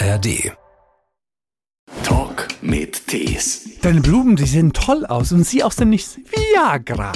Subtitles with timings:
[0.00, 0.52] ARD.
[2.04, 3.68] Talk mit Tees.
[3.82, 6.18] Deine Blumen, die sehen toll aus und sie aus dem Nichts.
[6.18, 7.10] Viagra.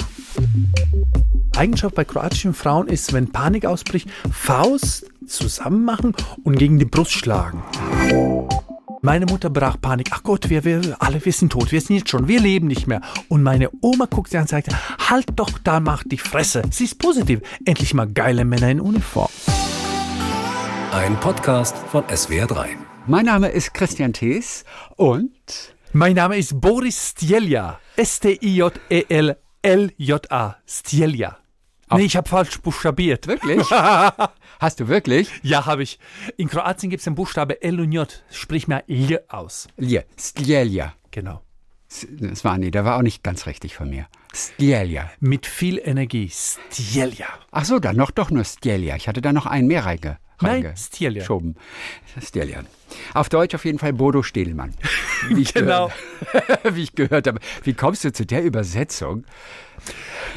[1.55, 7.13] Eigenschaft bei kroatischen Frauen ist, wenn Panik ausbricht, Faust zusammen machen und gegen die Brust
[7.13, 7.63] schlagen.
[9.01, 10.09] Meine Mutter brach Panik.
[10.11, 12.87] Ach Gott, wir, wir alle, wir sind tot, wir sind jetzt schon, wir leben nicht
[12.87, 12.99] mehr.
[13.29, 14.67] Und meine Oma guckt sie an und sagt,
[15.09, 16.63] halt doch da, mach die Fresse.
[16.69, 17.39] Sie ist positiv.
[17.63, 19.29] Endlich mal geile Männer in Uniform.
[20.93, 22.75] Ein Podcast von SWR3.
[23.07, 24.63] Mein Name ist Christian Thees
[24.95, 27.79] und Mein Name ist Boris Stjelja.
[27.95, 29.37] S-T-I-J-E-L-L-J-A.
[30.67, 31.37] Stjelja.
[31.95, 33.25] Nee, ich habe falsch buchstabiert.
[33.25, 33.67] wirklich?
[34.59, 35.31] Hast du wirklich?
[35.41, 35.97] Ja, habe ich.
[36.37, 38.23] In Kroatien gibt es den Buchstabe L und J.
[38.29, 39.67] Sprich mal J aus.
[39.77, 40.93] Lje, Stjelja.
[41.09, 41.41] Genau.
[42.19, 44.07] Das war nee, der war auch nicht ganz richtig von mir.
[44.33, 45.09] Stjelja.
[45.19, 46.29] Mit viel Energie.
[46.31, 47.27] Stjelja.
[47.51, 48.95] Ach so, dann noch doch nur Stjelja.
[48.95, 50.73] Ich hatte da noch einen mehr reinge, Nein,
[51.13, 51.55] geschoben.
[52.21, 52.61] Stjelja.
[53.13, 54.73] Auf Deutsch auf jeden Fall Bodo Stedelmann.
[55.29, 55.91] Wie ich Genau.
[56.31, 57.39] Gehört, wie ich gehört habe.
[57.63, 59.25] Wie kommst du zu der Übersetzung?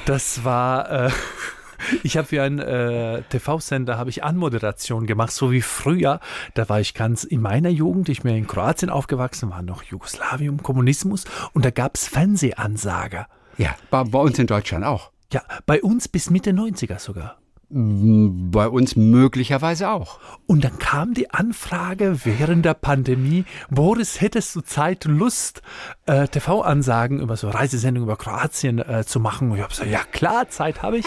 [0.04, 1.10] Das war, äh,
[2.02, 6.20] ich habe für einen äh, TV-Sender habe ich Anmoderation gemacht, so wie früher.
[6.54, 10.62] Da war ich ganz in meiner Jugend, ich bin in Kroatien aufgewachsen, war noch Jugoslawien,
[10.62, 13.28] Kommunismus und da gab es Fernsehansager.
[13.58, 15.10] Ja, bei, bei uns in Deutschland auch.
[15.32, 17.38] Ja, bei uns bis Mitte 90er sogar.
[17.68, 20.20] Bei uns möglicherweise auch.
[20.46, 25.62] Und dann kam die Anfrage während der Pandemie, Boris, hättest du Zeit, Lust,
[26.06, 29.50] äh, TV-Ansagen über so Reisesendungen über Kroatien äh, zu machen?
[29.50, 31.06] Und ich habe gesagt, ja klar, Zeit habe ich.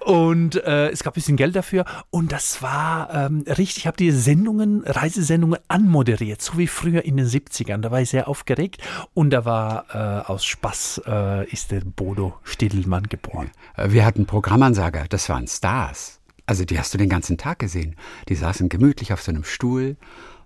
[0.00, 1.84] Und äh, es gab ein bisschen Geld dafür.
[2.08, 7.18] Und das war ähm, richtig, ich habe die Sendungen, Reisesendungen anmoderiert, so wie früher in
[7.18, 7.82] den 70ern.
[7.82, 8.78] Da war ich sehr aufgeregt.
[9.12, 13.50] Und da war äh, aus Spaß äh, ist der Bodo Stiedelmann geboren.
[13.76, 15.46] Äh, Wir hatten Programmansager, das waren
[15.82, 16.20] Stars.
[16.46, 17.96] Also die hast du den ganzen Tag gesehen.
[18.28, 19.96] Die saßen gemütlich auf so einem Stuhl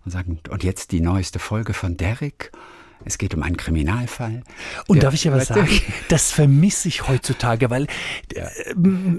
[0.05, 2.53] und sagten, und jetzt die neueste Folge von Derek.
[3.05, 4.43] Es geht um einen Kriminalfall.
[4.88, 5.55] Und darf ich aber Weißt du?
[5.55, 7.87] sagen, das vermisse ich heutzutage, weil
[8.34, 8.47] äh,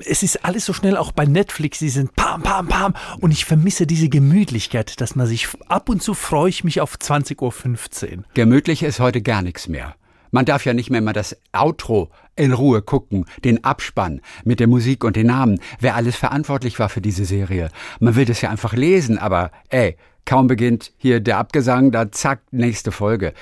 [0.05, 2.93] es ist alles so schnell, auch bei Netflix, die sind pam, pam, pam.
[3.19, 6.95] Und ich vermisse diese Gemütlichkeit, dass man sich ab und zu freue ich mich auf
[6.95, 8.23] 20.15 Uhr.
[8.33, 9.95] Gemütlich ist heute gar nichts mehr.
[10.31, 14.67] Man darf ja nicht mehr mal das Outro in Ruhe gucken, den Abspann mit der
[14.67, 17.69] Musik und den Namen, wer alles verantwortlich war für diese Serie.
[17.99, 22.41] Man will das ja einfach lesen, aber ey, kaum beginnt hier der Abgesang, da zack,
[22.51, 23.33] nächste Folge.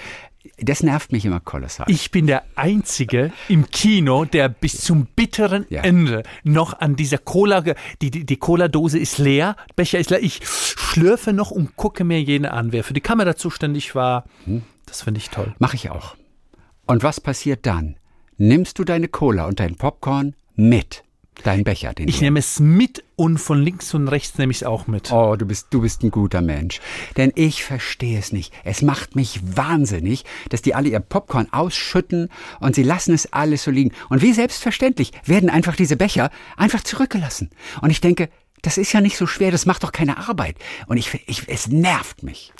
[0.57, 1.87] Das nervt mich immer kolossal.
[1.89, 5.81] Ich bin der Einzige im Kino, der bis zum bitteren Ja.
[5.81, 7.61] Ende noch an dieser Cola,
[8.01, 10.23] die, die, die Cola-Dose ist leer, Becher ist leer.
[10.23, 14.25] Ich schlürfe noch und gucke mir jene an, wer für die Kamera zuständig war.
[14.45, 14.61] Hm.
[14.85, 15.55] Das finde ich toll.
[15.57, 16.15] Mache ich auch.
[16.85, 17.95] Und was passiert dann?
[18.37, 21.03] Nimmst du deine Cola und dein Popcorn mit?
[21.43, 24.59] Deinen Becher, den Ich du- nehme es mit und von links und rechts nehme ich
[24.59, 25.11] es auch mit.
[25.11, 26.79] Oh, du bist, du bist ein guter Mensch.
[27.17, 28.53] Denn ich verstehe es nicht.
[28.63, 32.29] Es macht mich wahnsinnig, dass die alle ihr Popcorn ausschütten
[32.61, 33.91] und sie lassen es alles so liegen.
[34.09, 37.49] Und wie selbstverständlich werden einfach diese Becher einfach zurückgelassen.
[37.81, 38.29] Und ich denke,
[38.61, 40.55] das ist ja nicht so schwer, das macht doch keine Arbeit.
[40.87, 42.53] Und ich, ich es nervt mich.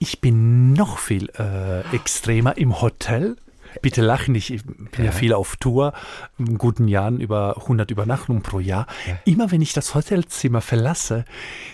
[0.00, 3.36] Ich bin noch viel äh, extremer im Hotel.
[3.82, 5.12] Bitte lach nicht, ich bin ja.
[5.12, 5.92] viel auf Tour,
[6.38, 8.86] in guten Jahren über 100 Übernachtungen pro Jahr.
[9.24, 11.24] Immer wenn ich das Hotelzimmer verlasse,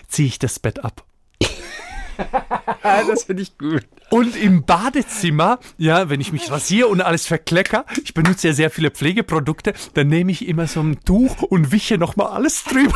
[0.07, 1.03] ziehe ich das Bett ab.
[2.83, 3.85] das finde ich gut.
[4.09, 8.69] Und im Badezimmer, ja, wenn ich mich rasiere und alles verklecker, ich benutze ja sehr
[8.69, 12.95] viele Pflegeprodukte, dann nehme ich immer so ein Tuch und wische nochmal alles drüber.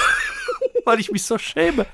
[0.87, 1.85] Weil ich mich so schäme.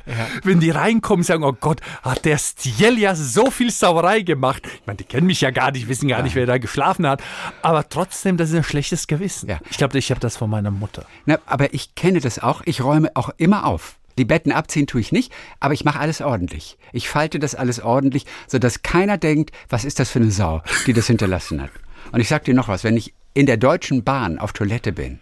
[0.44, 4.62] Wenn die reinkommen und sagen, oh Gott, hat der Stjelja so viel Sauerei gemacht.
[4.66, 7.24] Ich meine, die kennen mich ja gar nicht, wissen gar nicht, wer da geschlafen hat.
[7.64, 9.50] Aber trotzdem, das ist ein schlechtes Gewissen.
[9.50, 9.58] Ja.
[9.72, 11.08] Ich glaube, ich habe das von meiner Mutter.
[11.26, 12.62] Na, aber ich kenne das auch.
[12.66, 13.96] Ich räume auch immer auf.
[14.20, 16.78] Die Betten abziehen tue ich nicht, aber ich mache alles ordentlich.
[16.92, 20.94] Ich falte das alles ordentlich, sodass keiner denkt, was ist das für eine Sau, die
[20.94, 21.72] das hinterlassen hat.
[22.12, 25.20] Und ich sag dir noch was, wenn ich in der Deutschen Bahn auf Toilette bin,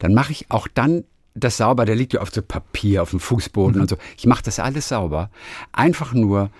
[0.00, 1.04] dann mache ich auch dann
[1.44, 1.84] das sauber.
[1.84, 3.96] Der liegt ja auf so Papier auf dem Fußboden und so.
[4.16, 5.30] Ich mache das alles sauber.
[5.72, 6.50] Einfach nur,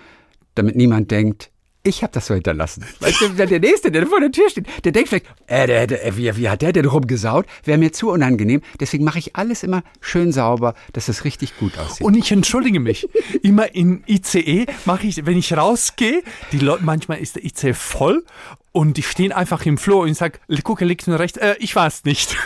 [0.55, 1.51] damit niemand denkt,
[1.83, 2.85] ich habe das so hinterlassen.
[2.99, 6.15] Weißt du, der Nächste, der vor der Tür steht, der denkt vielleicht, äh, der, der,
[6.15, 7.47] wie, wie hat der denn rumgesaut?
[7.63, 8.61] Wäre mir zu unangenehm.
[8.79, 12.05] Deswegen mache ich alles immer schön sauber, dass es richtig gut aussieht.
[12.05, 13.09] Und ich entschuldige mich.
[13.41, 18.23] Immer in ICE mache ich, wenn ich rausgehe, die Leute, manchmal ist der ICE voll
[18.71, 21.75] und die stehen einfach im Flur und ich sage, gucke links und rechts, äh, ich
[21.75, 22.37] weiß nicht.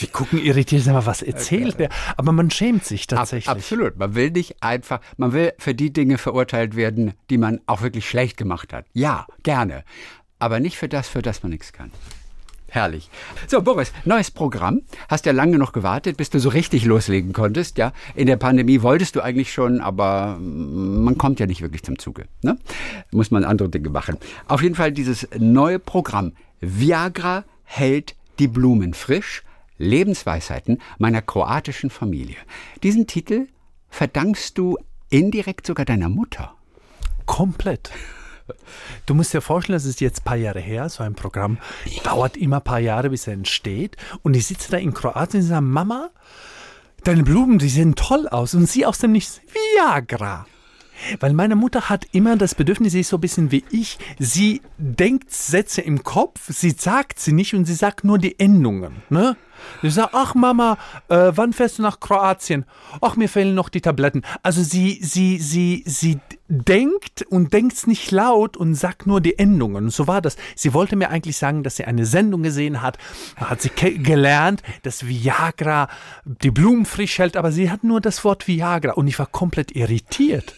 [0.00, 1.88] Die gucken irritiert, sagen, was erzählt der?
[2.16, 3.48] Aber man schämt sich tatsächlich.
[3.48, 3.96] Ab, absolut.
[3.98, 8.08] Man will nicht einfach, man will für die Dinge verurteilt werden, die man auch wirklich
[8.08, 8.86] schlecht gemacht hat.
[8.92, 9.84] Ja, gerne.
[10.38, 11.90] Aber nicht für das, für das man nichts kann.
[12.70, 13.08] Herrlich.
[13.46, 14.82] So, Boris, neues Programm.
[15.08, 17.92] Hast ja lange noch gewartet, bis du so richtig loslegen konntest, ja.
[18.14, 22.26] In der Pandemie wolltest du eigentlich schon, aber man kommt ja nicht wirklich zum Zuge,
[22.42, 22.58] ne?
[23.10, 24.18] Muss man andere Dinge machen.
[24.48, 26.32] Auf jeden Fall dieses neue Programm.
[26.60, 29.42] Viagra hält die Blumen frisch.
[29.78, 32.36] Lebensweisheiten meiner kroatischen Familie.
[32.82, 33.48] Diesen Titel
[33.88, 34.76] verdankst du
[35.08, 36.54] indirekt sogar deiner Mutter.
[37.26, 37.90] Komplett.
[39.06, 41.58] Du musst dir vorstellen, das ist jetzt ein paar Jahre her, so ein Programm
[42.02, 43.96] dauert immer ein paar Jahre, bis er entsteht.
[44.22, 46.10] Und ich sitze da in Kroatien und sage, Mama,
[47.04, 48.54] deine Blumen, die sehen toll aus.
[48.54, 50.46] Und sie aus dem Nichts, Viagra.
[51.20, 53.98] Weil meine Mutter hat immer das Bedürfnis, sie ist so ein bisschen wie ich.
[54.18, 58.96] Sie denkt Sätze im Kopf, sie sagt sie nicht und sie sagt nur die Endungen.
[59.10, 59.36] Ne?
[59.82, 60.78] Ich sage, ach Mama,
[61.08, 62.64] äh, wann fährst du nach Kroatien?
[63.00, 64.22] Ach, mir fehlen noch die Tabletten.
[64.42, 69.84] Also sie, sie, sie, sie denkt und denkt's nicht laut und sagt nur die Endungen.
[69.84, 70.36] Und so war das.
[70.54, 72.98] Sie wollte mir eigentlich sagen, dass sie eine Sendung gesehen hat.
[73.38, 75.88] Da hat sie gelernt, dass Viagra
[76.24, 79.72] die Blumen frisch hält, aber sie hat nur das Wort Viagra und ich war komplett
[79.72, 80.54] irritiert.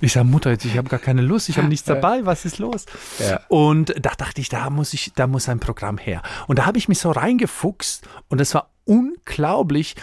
[0.00, 2.86] Ich sage, Mutter, ich habe gar keine Lust, ich habe nichts dabei, was ist los?
[3.18, 3.40] Ja.
[3.48, 6.22] Und da dachte ich, da muss ich, da muss ein Programm her.
[6.46, 9.96] Und da habe ich mich so reingefuchst und es war unglaublich,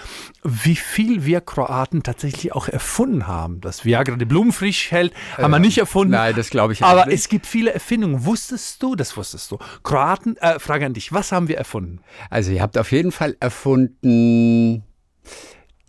[0.44, 3.62] wie viel wir Kroaten tatsächlich auch erfunden haben.
[3.62, 6.12] Dass Viagra die Blumen frisch hält, haben wir nicht erfunden.
[6.12, 7.16] Nein, das glaube ich auch Aber nicht.
[7.16, 8.25] es gibt viele Erfindungen.
[8.25, 9.57] Wusstest du, das wusstest du.
[9.84, 12.01] Kroaten, äh, Frage an dich, was haben wir erfunden?
[12.30, 14.84] Also ihr habt auf jeden Fall erfunden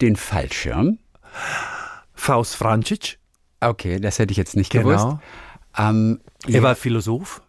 [0.00, 0.98] den Fallschirm.
[2.14, 3.18] Faust Francic.
[3.69, 4.88] Okay, das hätte ich jetzt nicht genau.
[4.88, 5.19] gewusst.
[5.76, 7.43] Ähm, er war Philosoph.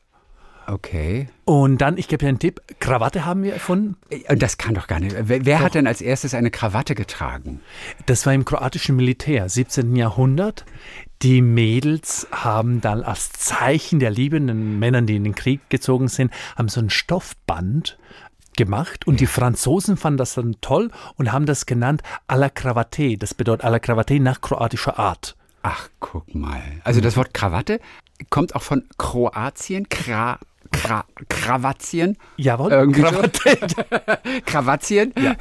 [0.68, 1.28] Okay.
[1.46, 3.98] Und dann, ich gebe dir einen Tipp, Krawatte haben wir erfunden.
[4.10, 5.16] Äh, das kann doch gar nicht.
[5.20, 7.62] Wer, wer hat denn als erstes eine Krawatte getragen?
[8.08, 9.96] Das war im kroatischen Militär, 17.
[9.96, 10.66] Jahrhundert.
[11.22, 16.32] Die Mädels haben dann als Zeichen der liebenden Männern, die in den Krieg gezogen sind,
[16.56, 17.98] haben so ein Stoffband
[18.58, 23.18] gemacht und die Franzosen fanden das dann toll und haben das genannt à la Cravatte.
[23.18, 25.36] Das bedeutet à la Cravatte nach kroatischer Art.
[25.68, 26.62] Ach, guck mal.
[26.84, 27.80] Also das Wort Krawatte
[28.30, 30.38] kommt auch von Kroatien, Kra,
[30.72, 32.18] Kra, Krawatien.
[32.38, 33.58] Jawohl, Irgendwie Krawatte.
[34.46, 35.12] Krawatien.
[35.20, 35.36] Ja.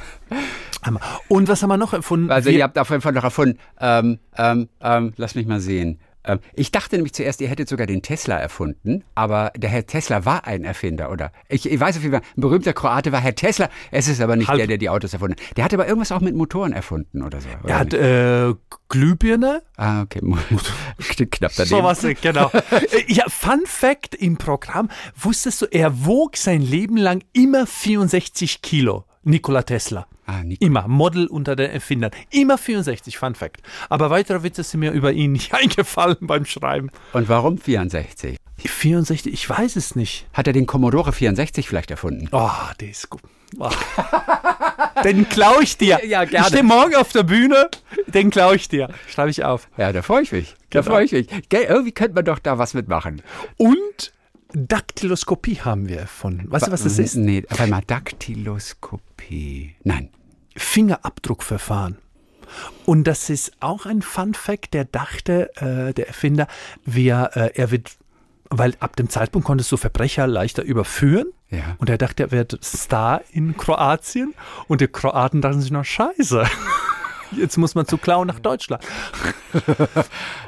[1.27, 2.31] Und was haben wir noch erfunden?
[2.31, 5.99] Also ihr habt auf jeden Fall noch erfunden, ähm, ähm, ähm, lass mich mal sehen.
[6.25, 10.25] Ähm, ich dachte nämlich zuerst, ihr hättet sogar den Tesla erfunden, aber der Herr Tesla
[10.25, 11.31] war ein Erfinder, oder?
[11.49, 13.69] Ich, ich weiß auf jeden Fall, ein berühmter Kroate war Herr Tesla.
[13.91, 14.57] Es ist aber nicht Halb.
[14.57, 15.57] der, der die Autos erfunden hat.
[15.57, 17.49] Der hat aber irgendwas auch mit Motoren erfunden oder so.
[17.63, 18.53] Oder er hat äh,
[18.89, 19.61] Glühbirne.
[19.77, 20.21] Ah, okay.
[20.99, 21.77] Steht knapp daneben.
[21.77, 22.51] So was, genau.
[23.07, 24.89] ja, Fun Fact im Programm.
[25.15, 29.05] Wusstest du, er wog sein Leben lang immer 64 Kilo.
[29.23, 30.07] Nikola Tesla.
[30.27, 32.11] Ah, Immer Model unter den Erfindern.
[32.31, 33.61] Immer 64, Fun Fact.
[33.89, 36.89] Aber weitere Witze sind mir über ihn nicht eingefallen beim Schreiben.
[37.13, 38.37] Und warum 64?
[38.57, 40.25] 64, ich weiß es nicht.
[40.33, 42.29] Hat er den Commodore 64 vielleicht erfunden?
[42.31, 42.49] Oh,
[42.79, 43.21] der ist gut.
[43.59, 43.69] Oh.
[45.03, 46.03] den klaue ich dir.
[46.05, 46.45] Ja, gerne.
[46.45, 47.69] Ich stehe morgen auf der Bühne,
[48.07, 48.89] den klaue ich dir.
[49.07, 49.69] Schreibe ich auf.
[49.77, 50.55] Ja, da freue ich mich.
[50.71, 50.91] Da genau.
[50.91, 51.27] freue ich mich.
[51.49, 53.21] Gell, irgendwie könnte man doch da was mitmachen.
[53.57, 54.13] Und
[54.55, 56.49] Daktyloskopie haben wir erfunden.
[56.49, 57.15] Weißt du, was das ist?
[57.15, 59.75] Nee, aber mal Daktyloskopie.
[59.83, 60.09] Nein.
[60.55, 61.97] Fingerabdruckverfahren.
[62.85, 66.47] Und das ist auch ein Fun Fact, der dachte, äh, der Erfinder,
[66.85, 67.97] wir, äh, er wird,
[68.49, 71.27] weil ab dem Zeitpunkt konntest du Verbrecher leichter überführen.
[71.49, 71.75] Ja.
[71.79, 74.33] Und er dachte, er wird Star in Kroatien.
[74.67, 76.45] Und die Kroaten dachten sich noch, scheiße.
[77.31, 78.83] Jetzt muss man zu klauen nach Deutschland.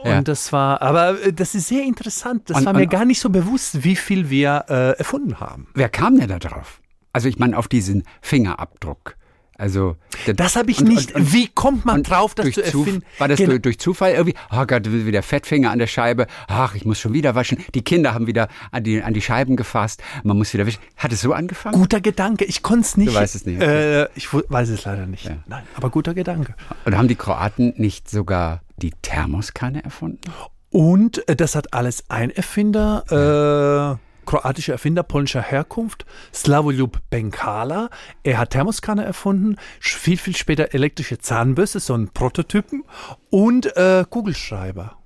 [0.03, 0.21] und ja.
[0.21, 2.49] das war, aber äh, das ist sehr interessant.
[2.49, 5.67] Das und, war mir gar nicht so bewusst, wie viel wir äh, erfunden haben.
[5.73, 6.81] Wer kam denn da drauf?
[7.13, 9.15] Also ich meine auf diesen Fingerabdruck.
[9.57, 9.95] Also
[10.35, 11.15] das habe ich und, nicht.
[11.15, 13.03] Und, und, Wie kommt man drauf, das zu erfinden?
[13.17, 13.57] War das genau.
[13.57, 14.35] durch Zufall irgendwie?
[14.51, 16.27] Oh Gott, wieder Fettfinger an der Scheibe.
[16.47, 17.57] Ach, ich muss schon wieder waschen.
[17.73, 20.03] Die Kinder haben wieder an die, an die Scheiben gefasst.
[20.23, 20.81] Man muss wieder wischen.
[20.95, 21.75] Hat es so angefangen?
[21.79, 22.45] Guter Gedanke.
[22.45, 23.09] Ich konnte es nicht.
[23.09, 23.61] Du weißt es nicht.
[23.61, 24.03] Okay.
[24.03, 25.25] Äh, ich weiß es leider nicht.
[25.25, 25.37] Ja.
[25.47, 26.53] Nein, aber guter Gedanke.
[26.85, 30.21] Und haben die Kroaten nicht sogar die Thermoskanne erfunden?
[30.69, 33.97] Und äh, das hat alles ein Erfinder.
[33.99, 37.89] Äh, kroatischer Erfinder polnischer Herkunft, Slavoljub Benkala.
[38.21, 42.83] Er hat Thermoskanne erfunden, viel, viel später elektrische Zahnbürste, so ein Prototypen
[43.31, 44.97] und äh, Kugelschreiber.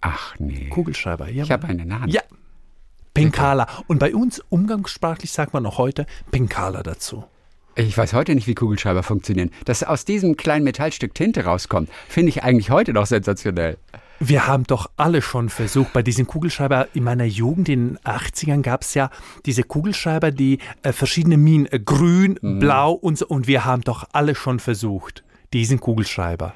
[0.00, 0.68] Ach nee.
[0.68, 1.44] Kugelschreiber, ja.
[1.44, 2.10] Ich habe eine Nase.
[2.10, 2.22] Ja.
[3.14, 3.66] Penkala.
[3.86, 7.24] Und bei uns umgangssprachlich sagt man noch heute Penkala dazu.
[7.74, 9.50] Ich weiß heute nicht, wie Kugelschreiber funktionieren.
[9.66, 13.76] Dass aus diesem kleinen Metallstück Tinte rauskommt, finde ich eigentlich heute noch sensationell.
[14.18, 18.62] Wir haben doch alle schon versucht, bei diesen Kugelschreiber in meiner Jugend, in den 80ern
[18.62, 19.10] gab es ja
[19.44, 22.58] diese Kugelschreiber, die äh, verschiedene Minen, äh, grün, mhm.
[22.58, 26.54] blau und so, und wir haben doch alle schon versucht, diesen Kugelschreiber.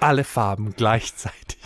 [0.00, 1.58] Alle Farben gleichzeitig.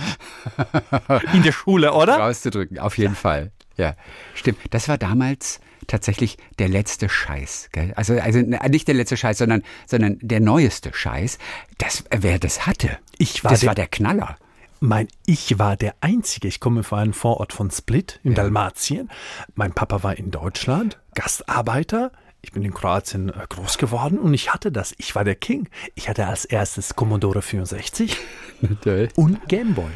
[1.33, 2.19] in der Schule, oder?
[2.19, 3.19] Rauszudrücken, auf jeden ja.
[3.19, 3.51] Fall.
[3.77, 3.95] Ja,
[4.35, 4.59] stimmt.
[4.71, 7.71] Das war damals tatsächlich der letzte Scheiß.
[7.73, 7.93] Gell?
[7.97, 11.39] Also, also nicht der letzte Scheiß, sondern, sondern der neueste Scheiß.
[11.79, 14.37] Das, wer das hatte, Ich war das der- war der Knaller.
[14.85, 16.49] Mein, ich war der Einzige.
[16.49, 19.13] Ich komme von einem Vorort von Split in Dalmatien.
[19.55, 22.11] Mein Papa war in Deutschland, Gastarbeiter.
[22.41, 24.93] Ich bin in Kroatien äh, groß geworden und ich hatte das.
[24.99, 25.69] Ich war der King.
[25.95, 28.17] Ich hatte als erstes Commodore 64
[29.15, 29.93] und Gameboy.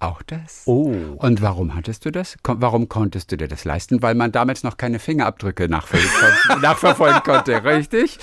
[0.00, 0.62] Auch das?
[0.66, 0.94] Oh.
[1.16, 2.36] Und warum hattest du das?
[2.44, 4.00] Warum konntest du dir das leisten?
[4.00, 8.18] Weil man damals noch keine Fingerabdrücke nachverfolgen, kon nachverfolgen konnte, richtig?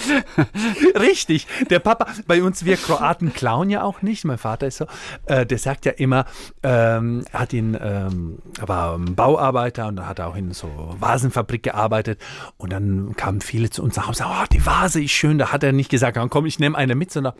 [0.95, 1.47] Richtig.
[1.69, 4.23] Der Papa, bei uns, wir Kroaten klauen ja auch nicht.
[4.23, 4.85] Mein Vater ist so,
[5.25, 6.25] äh, der sagt ja immer,
[6.63, 11.63] ähm, er hat ihn, ähm, war Bauarbeiter und dann hat er auch in so Vasenfabrik
[11.63, 12.21] gearbeitet.
[12.57, 15.37] Und dann kamen viele zu uns nach Hause, oh, die Vase ist schön.
[15.37, 17.33] Da hat er nicht gesagt, "Ja, komm, ich nehme eine mit, sondern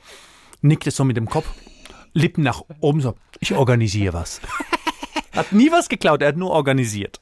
[0.62, 1.48] nickte so mit dem Kopf,
[2.16, 4.42] Lippen nach oben so, ich organisiere was.
[5.34, 7.20] Hat nie was geklaut, er hat nur organisiert.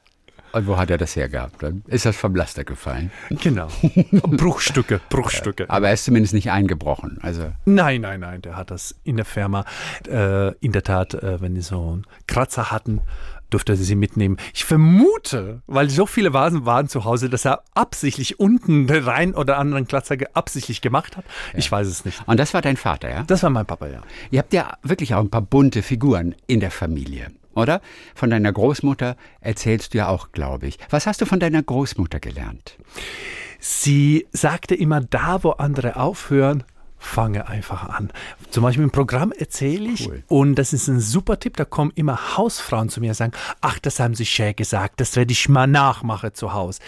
[0.52, 1.60] Und wo hat er das hergehabt?
[1.64, 3.10] Dann ist das vom Laster gefallen.
[3.28, 3.66] Genau.
[4.12, 5.68] Bruchstücke, Bruchstücke.
[5.68, 7.18] Aber er ist zumindest nicht eingebrochen.
[7.22, 9.64] Also Nein, nein, nein, der hat das in der Firma.
[10.08, 13.00] Äh, in der Tat, äh, wenn die so einen Kratzer hatten,
[13.54, 14.36] durfte sie mitnehmen.
[14.52, 19.34] Ich vermute, weil so viele Vasen waren zu Hause, dass er absichtlich unten den rein
[19.34, 21.24] oder anderen Kratzer ge- absichtlich gemacht hat.
[21.54, 22.20] Ich weiß es nicht.
[22.26, 23.22] Und das war dein Vater, ja?
[23.22, 24.02] Das war mein Papa, ja.
[24.30, 27.80] Ihr habt ja wirklich auch ein paar bunte Figuren in der Familie, oder?
[28.14, 30.78] Von deiner Großmutter erzählst du ja auch, glaube ich.
[30.90, 32.76] Was hast du von deiner Großmutter gelernt?
[33.60, 36.64] Sie sagte immer, da wo andere aufhören,
[37.04, 38.10] fange einfach an.
[38.50, 40.22] Zum Beispiel im Programm erzähle ich, Cool.
[40.28, 43.78] und das ist ein super Tipp, da kommen immer Hausfrauen zu mir und sagen, ach,
[43.78, 46.80] das haben Sie schön gesagt, das werde ich mal nachmachen zu Hause.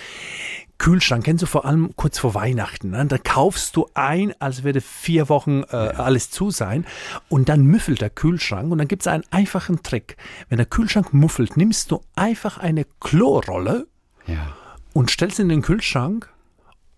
[0.79, 2.91] Kühlschrank kennst du vor allem kurz vor Weihnachten.
[2.91, 3.07] Ne?
[3.07, 6.85] Da kaufst du ein, als würde vier Wochen äh, alles zu sein.
[7.31, 8.71] Und dann müffelt der Kühlschrank.
[8.71, 10.19] Und dann gibt es einen einfachen Trick.
[10.51, 13.87] Wenn der Kühlschrank muffelt, nimmst du einfach eine Klorolle
[14.27, 14.55] Ja.
[14.93, 16.29] und stellst in den Kühlschrank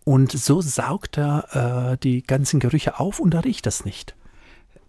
[0.08, 4.16] und so saugt er äh, die ganzen Gerüche auf und er riecht das nicht.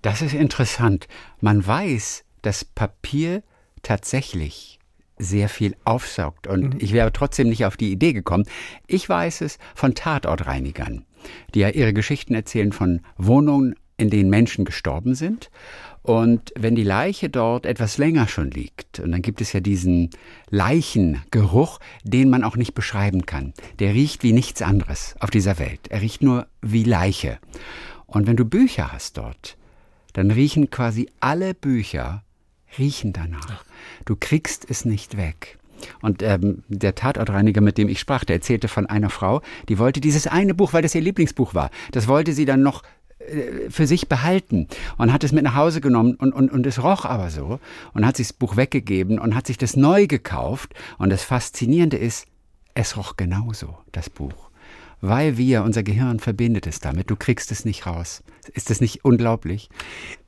[0.01, 1.09] Das ist interessant.
[1.41, 3.43] Man weiß, dass Papier
[3.81, 4.79] tatsächlich
[5.17, 6.47] sehr viel aufsaugt.
[6.47, 8.45] Und ich wäre trotzdem nicht auf die Idee gekommen.
[8.87, 11.03] Ich weiß es von Tatortreinigern,
[11.53, 15.51] die ja ihre Geschichten erzählen von Wohnungen, in denen Menschen gestorben sind.
[16.09, 20.09] Und wenn die Leiche dort etwas länger schon liegt, und dann gibt es ja diesen
[20.49, 23.53] Leichengeruch, den man auch nicht beschreiben kann.
[23.77, 25.81] Der riecht wie nichts anderes auf dieser Welt.
[25.89, 27.37] Er riecht nur wie Leiche.
[28.07, 29.55] Und wenn du Bücher hast dort,
[30.13, 32.23] dann riechen quasi alle Bücher
[32.79, 33.63] riechen danach.
[34.05, 35.59] Du kriegst es nicht weg.
[36.01, 40.01] Und ähm, der Tatortreiniger, mit dem ich sprach, der erzählte von einer Frau, die wollte
[40.01, 42.81] dieses eine Buch, weil das ihr Lieblingsbuch war, das wollte sie dann noch
[43.69, 47.05] für sich behalten und hat es mit nach Hause genommen und, und, und es roch
[47.05, 47.59] aber so
[47.93, 50.73] und hat sich das Buch weggegeben und hat sich das neu gekauft.
[50.97, 52.27] Und das Faszinierende ist,
[52.75, 54.49] es roch genauso, das Buch.
[55.01, 58.23] Weil wir, unser Gehirn verbindet es damit, du kriegst es nicht raus.
[58.53, 59.69] Ist das nicht unglaublich?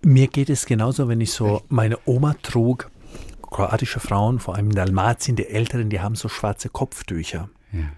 [0.01, 2.89] Mir geht es genauso, wenn ich so meine Oma trug,
[3.49, 7.49] kroatische Frauen, vor allem in Dalmatien, die Älteren, die haben so schwarze Kopftücher.
[7.73, 7.91] Ja.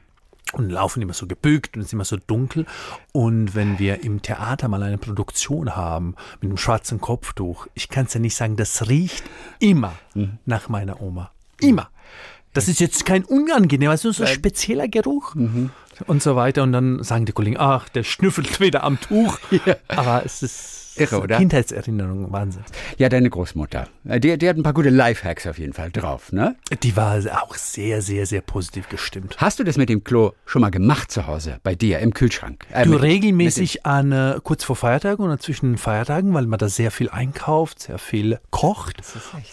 [0.53, 2.65] Und laufen immer so gebückt und es ist immer so dunkel.
[3.11, 8.05] Und wenn wir im Theater mal eine Produktion haben mit einem schwarzen Kopftuch, ich kann
[8.05, 9.23] es ja nicht sagen, das riecht
[9.59, 9.93] immer
[10.45, 11.31] nach meiner Oma.
[11.59, 11.89] Immer.
[12.53, 15.33] Das ist jetzt kein unangenehmer, es ist so ein spezieller Geruch
[16.05, 16.61] und so weiter.
[16.61, 19.39] Und dann sagen die Kollegen, ach, der schnüffelt wieder am Tuch.
[19.87, 21.37] Aber es ist Irre, oder?
[21.37, 22.63] Kindheitserinnerung, Wahnsinn.
[22.97, 23.87] Ja, deine Großmutter.
[24.07, 26.55] Äh, Die, die hat ein paar gute Lifehacks auf jeden Fall drauf, ne?
[26.83, 29.35] Die war auch sehr, sehr, sehr positiv gestimmt.
[29.39, 32.65] Hast du das mit dem Klo schon mal gemacht zu Hause, bei dir im Kühlschrank?
[32.71, 36.59] Äh, Du mit- regelmäßig an äh, kurz vor Feiertagen oder zwischen den Feiertagen, weil man
[36.59, 39.01] da sehr viel einkauft, sehr viel kocht.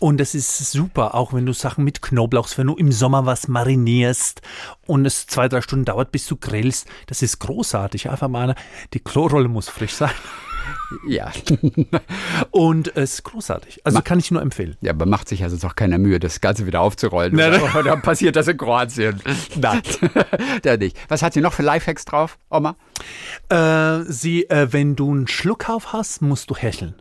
[0.00, 3.48] und das ist super, auch wenn du Sachen mit Knoblauchs, wenn du im Sommer was
[3.48, 4.42] marinierst
[4.86, 6.86] und es zwei, drei Stunden dauert, bis du grillst.
[7.06, 8.10] Das ist großartig.
[8.10, 8.54] Einfach mal,
[8.94, 10.10] die Klorolle muss frisch sein.
[11.06, 11.30] Ja.
[12.50, 13.80] Und es ist großartig.
[13.84, 14.76] Also kann ich nur empfehlen.
[14.80, 17.34] ja, aber macht sich also doch keiner Mühe, das Ganze wieder aufzurollen.
[17.34, 19.20] Nein, oder, oder passiert das in Kroatien?
[19.56, 19.82] Nein.
[20.62, 20.96] da nicht.
[21.08, 22.76] Was hat sie noch für Lifehacks drauf, Oma?
[23.48, 26.94] Äh, sie, äh, wenn du einen Schluckauf hast, musst du hecheln.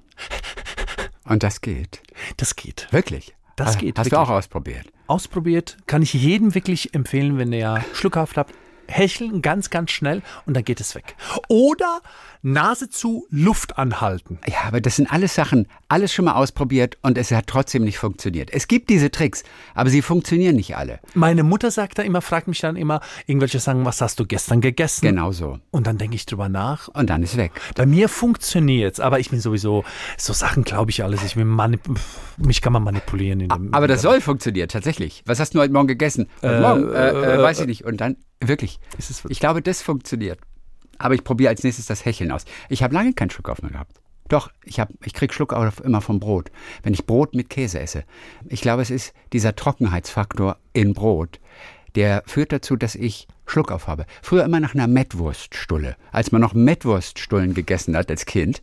[1.25, 2.01] Und das geht.
[2.38, 2.88] Das geht.
[2.91, 3.35] Wirklich?
[3.55, 4.29] Das Hast- geht, Hast du wirklich.
[4.29, 4.85] auch ausprobiert?
[5.07, 8.47] Ausprobiert, kann ich jedem wirklich empfehlen, wenn er Schluckauf hat.
[8.89, 11.15] Hecheln ganz, ganz schnell und dann geht es weg.
[11.48, 12.01] Oder
[12.41, 14.39] Nase zu, Luft anhalten.
[14.48, 17.98] Ja, aber das sind alles Sachen, alles schon mal ausprobiert und es hat trotzdem nicht
[17.98, 18.50] funktioniert.
[18.53, 19.43] Es gibt diese Tricks,
[19.74, 21.00] aber sie funktionieren nicht alle.
[21.15, 24.62] Meine Mutter sagt da immer, fragt mich dann immer, irgendwelche sagen, was hast du gestern
[24.62, 25.05] gegessen?
[25.08, 25.60] Genau so.
[25.72, 26.88] Und dann denke ich drüber nach.
[26.89, 27.51] Und dann ist weg.
[27.75, 29.84] Bei mir funktioniert's, aber ich bin sowieso,
[30.17, 31.24] so Sachen glaube ich alles.
[31.24, 31.48] Ich bin
[32.38, 33.39] mich kann man manipulieren.
[33.41, 35.24] In dem, aber das soll funktionieren, tatsächlich.
[35.25, 36.27] Was hast du heute Morgen gegessen?
[36.41, 36.93] Heute Äh, Morgen?
[36.93, 37.84] Äh, äh, äh, weiß ich nicht.
[37.86, 38.79] Und dann, wirklich.
[38.98, 40.39] Ist es- ich glaube, das funktioniert.
[41.00, 42.46] Aber ich probiere als nächstes das Hecheln aus.
[42.69, 43.93] Ich habe lange keinen Schluck auf mehr gehabt.
[44.29, 46.51] Doch, ich, hab, ich krieg Schluck auf immer vom Brot.
[46.83, 48.05] Wenn ich Brot mit Käse esse.
[48.48, 51.39] Ich glaube, es ist dieser Trockenheitsfaktor in Brot,
[51.95, 54.05] der führt dazu, dass ich Schluck auf habe.
[54.21, 58.62] Früher immer nach einer Mettwurststulle, als man noch Mettwurststullen gegessen hat als Kind.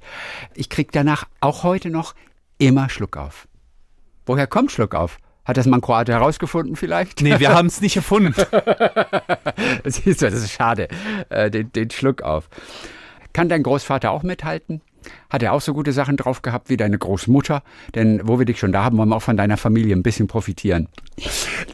[0.54, 2.14] Ich krieg danach auch heute noch
[2.58, 3.48] immer Schluck auf.
[4.24, 5.18] Woher kommt Schluck auf?
[5.44, 7.20] Hat das mal ein Kroate herausgefunden vielleicht?
[7.20, 8.34] Nee, wir haben es nicht erfunden.
[9.84, 10.88] Siehst du, das ist schade,
[11.28, 12.48] äh, den, den Schluck auf.
[13.32, 14.82] Kann dein Großvater auch mithalten?
[15.30, 17.62] Hat er auch so gute Sachen drauf gehabt wie deine Großmutter?
[17.94, 20.26] Denn wo wir dich schon da haben, wollen wir auch von deiner Familie ein bisschen
[20.26, 20.88] profitieren.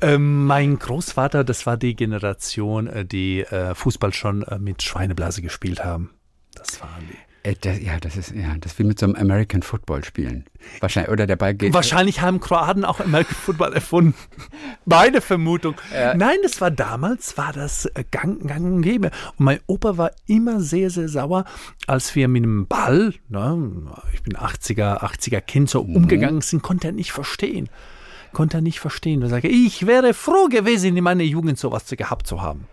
[0.01, 5.43] ähm, mein Großvater, das war die Generation, äh, die äh, Fußball schon äh, mit Schweineblase
[5.43, 6.11] gespielt haben.
[6.55, 7.32] Das waren die.
[7.43, 10.45] Äh, das, ja, das ist ja, das wie mit so einem American Football spielen.
[10.81, 11.75] Wahrscheinlich oder der Ball geht.
[11.75, 14.15] Wahrscheinlich haben Kroaten auch American Football erfunden.
[14.85, 15.75] Meine Vermutung.
[15.93, 19.11] Nein, das war damals, war das äh, gang, gang und gäbe.
[19.39, 21.45] Und mein Opa war immer sehr, sehr sauer,
[21.87, 26.89] als wir mit dem Ball, ne, ich bin 80er, 80er Kind, so umgegangen sind, konnte
[26.89, 27.69] er nicht verstehen.
[28.33, 29.21] Konnte er nicht verstehen.
[29.23, 32.67] Er sagte, ich wäre froh gewesen, in meiner Jugend sowas gehabt zu haben.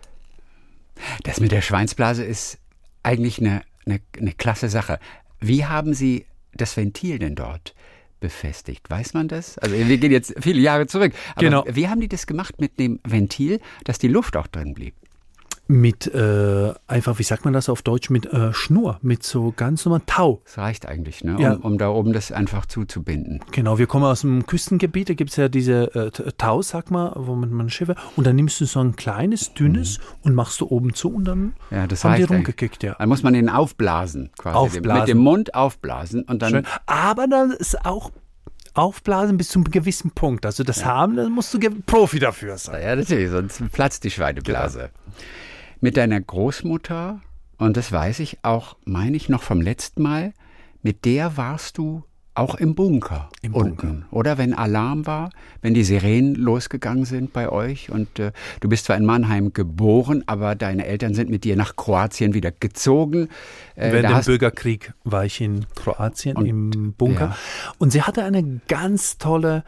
[1.24, 2.58] Das mit der Schweinsblase ist
[3.02, 4.98] eigentlich eine, eine, eine klasse Sache.
[5.40, 7.74] Wie haben Sie das Ventil denn dort
[8.20, 8.90] befestigt?
[8.90, 9.58] Weiß man das?
[9.58, 11.12] Also wir gehen jetzt viele Jahre zurück.
[11.34, 11.64] Aber Genau.
[11.68, 14.94] Wie haben die das gemacht mit dem Ventil, dass die Luft auch drin blieb?
[15.72, 19.84] Mit, äh, einfach, wie sagt man das auf Deutsch, mit äh, Schnur, mit so ganz
[19.84, 20.42] normal Tau.
[20.44, 21.36] Das reicht eigentlich, ne?
[21.38, 21.52] Ja.
[21.52, 23.38] um, um da oben das einfach zuzubinden.
[23.52, 26.90] Genau, wir kommen aus dem Küstengebiet, da gibt es ja diese äh, T- Tau, sag
[26.90, 30.66] mal, womit man Schiffe, und dann nimmst du so ein kleines, dünnes und machst du
[30.66, 31.52] oben zu und dann Mhm.
[31.70, 32.96] Ja, das haben die rumgekickt, ja.
[32.98, 34.56] Dann muss man ihn aufblasen, quasi.
[34.56, 35.00] Aufblasen.
[35.02, 36.50] Mit dem Mund aufblasen und dann.
[36.50, 36.66] Schön.
[36.86, 38.10] Aber dann ist auch
[38.74, 40.44] aufblasen bis zu einem gewissen Punkt.
[40.46, 42.82] Also das haben, da musst du Profi dafür sein.
[42.82, 44.90] Ja, natürlich, sonst platzt die Schweineblase.
[45.82, 47.20] Mit deiner Großmutter,
[47.56, 50.34] und das weiß ich auch, meine ich noch vom letzten Mal,
[50.82, 53.28] mit der warst du auch im Bunker.
[53.42, 55.30] Im unten, Oder wenn Alarm war,
[55.62, 57.90] wenn die Sirenen losgegangen sind bei euch.
[57.90, 61.76] Und äh, du bist zwar in Mannheim geboren, aber deine Eltern sind mit dir nach
[61.76, 63.28] Kroatien wieder gezogen.
[63.74, 67.30] Äh, Während dem Bürgerkrieg war ich in Kroatien im Bunker.
[67.30, 67.36] ja.
[67.78, 69.64] Und sie hatte eine ganz tolle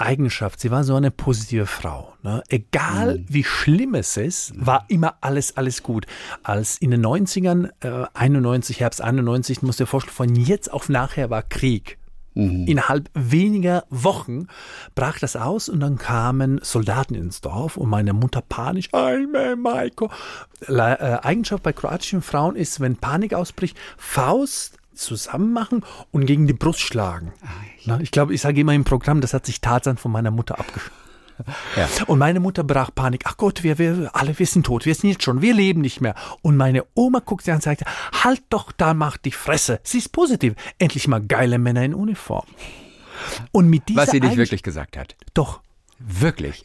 [0.00, 0.60] Eigenschaft.
[0.60, 2.14] Sie war so eine positive Frau.
[2.22, 2.42] Ne?
[2.48, 3.26] Egal Mhm.
[3.28, 6.06] wie schlimm es ist, war immer alles, alles gut.
[6.42, 10.88] Als in den 90ern, äh, 91, Herbst 91, musst du dir vorstellen, von jetzt auf
[10.88, 11.98] nachher war Krieg.
[12.34, 12.64] Mhm.
[12.68, 14.46] Innerhalb weniger Wochen
[14.94, 20.10] brach das aus und dann kamen Soldaten ins Dorf und meine Mutter panisch, Alme, Maiko.
[20.66, 26.46] La- äh, Eigenschaft bei kroatischen Frauen ist, wenn Panik ausbricht, Faust zusammen machen und gegen
[26.46, 27.32] die Brust schlagen.
[27.84, 30.58] Na, ich glaube, ich sage immer im Programm, das hat sich Tarzan von meiner Mutter
[30.58, 30.92] abgeschaut.
[31.74, 31.88] Ja.
[32.06, 33.22] Und meine Mutter brach Panik.
[33.24, 36.02] Ach Gott, wir, wir alle wir sind tot, wir sind jetzt schon, wir leben nicht
[36.02, 36.14] mehr.
[36.42, 37.82] Und meine Oma guckt sie an und sagt,
[38.12, 39.80] halt doch da, mach die Fresse.
[39.82, 40.54] Sie ist positiv.
[40.78, 42.44] Endlich mal geile Männer in Uniform.
[43.52, 45.16] Und mit dieser Was sie nicht wirklich gesagt hat.
[45.32, 45.60] Doch.
[46.02, 46.64] Wirklich.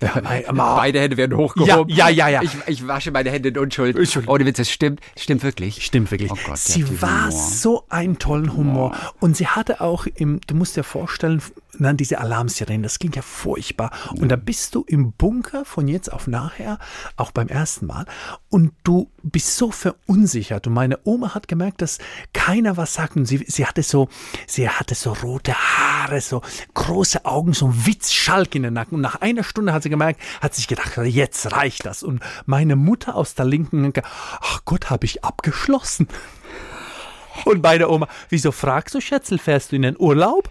[0.53, 1.93] ma- Beide Hände werden hochgehoben.
[1.93, 2.41] Ja, ja, ja, ja.
[2.41, 3.97] Ich, ich wasche meine Hände in Unschuld.
[4.27, 5.01] Ohne Witz, es stimmt.
[5.17, 5.85] Stimmt wirklich.
[5.85, 6.31] Stimmt wirklich.
[6.31, 7.31] Oh Gott, sie war Humor.
[7.31, 8.95] so einen tollen Humor.
[9.19, 11.41] Und sie hatte auch im, du musst dir vorstellen,
[11.79, 13.91] na, diese Alarmsirenen, das klingt ja furchtbar.
[14.11, 16.79] Und da bist du im Bunker von jetzt auf nachher,
[17.17, 18.05] auch beim ersten Mal.
[18.49, 20.67] Und du bist so verunsichert.
[20.67, 21.97] Und meine Oma hat gemerkt, dass
[22.33, 23.15] keiner was sagt.
[23.15, 24.09] Und sie, sie hatte so,
[24.47, 26.41] sie hatte so rote Haare, so
[26.73, 28.95] große Augen, so ein Witzschalk in den Nacken.
[28.95, 32.03] Und nach einer Stunde hat sie gemerkt, hat sich gedacht, jetzt reicht das.
[32.03, 33.93] Und meine Mutter aus der linken
[34.41, 36.07] ach Gott, habe ich abgeschlossen.
[37.43, 40.49] Und meine Oma, wieso fragst du, Schätzel, fährst du in den Urlaub?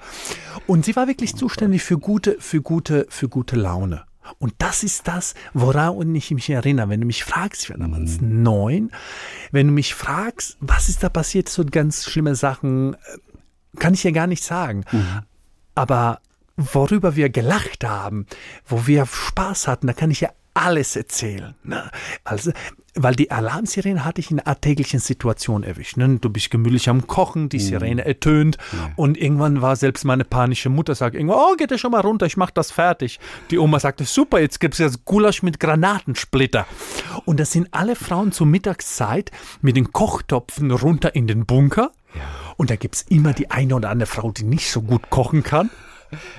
[0.67, 4.05] Und sie war wirklich zuständig für gute, für gute, für gute Laune.
[4.39, 6.89] Und das ist das, woran ich mich erinnere.
[6.89, 8.91] Wenn du mich fragst, ich war damals neun,
[9.53, 14.03] wenn du mich fragst, was ist da passiert, so ganz schlimme Sachen, äh, kann ich
[14.03, 14.85] dir gar nicht sagen.
[15.75, 16.21] Aber
[16.57, 18.27] worüber wir gelacht haben,
[18.67, 21.55] wo wir Spaß hatten, da kann ich ja alles erzählen.
[21.65, 21.91] Ne?
[22.23, 22.53] Also,
[22.95, 25.97] weil die Alarmsirene hatte ich in einer alltäglichen Situation erwischt.
[25.97, 26.19] Ne?
[26.21, 28.57] Du bist gemütlich am Kochen, die Sirene ertönt
[28.95, 32.27] und irgendwann war selbst meine panische Mutter, sagt irgendwann, oh, geht er schon mal runter,
[32.27, 33.19] ich mach das fertig.
[33.51, 36.67] Die Oma sagte, super, jetzt gibt's jetzt Gulasch mit Granatensplitter.
[37.25, 41.91] Und da sind alle Frauen zur Mittagszeit mit den Kochtopfen runter in den Bunker.
[42.57, 45.71] Und da gibt's immer die eine oder andere Frau, die nicht so gut kochen kann.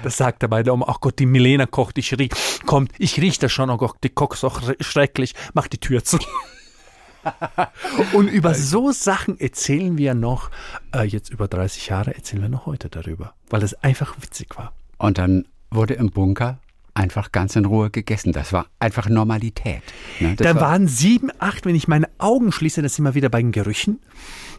[0.03, 2.31] Das sagt er bei der Oma, ach Gott, die Milena kocht, ich riech,
[2.65, 6.17] kommt, ich riech das schon, oh Gott, die kocht so schrecklich, mach die Tür zu.
[8.13, 10.51] Und über so Sachen erzählen wir noch,
[10.93, 14.73] äh, jetzt über 30 Jahre erzählen wir noch heute darüber, weil es einfach witzig war.
[14.97, 16.59] Und dann wurde im Bunker
[16.95, 18.31] einfach ganz in Ruhe gegessen.
[18.34, 19.81] Das war einfach Normalität.
[20.19, 20.36] Ne?
[20.36, 23.41] Da war- waren sieben, acht, wenn ich meine Augen schließe, das sind wir wieder bei
[23.41, 23.99] den Gerüchen.